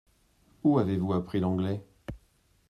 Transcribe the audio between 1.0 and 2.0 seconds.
appris l’anglais?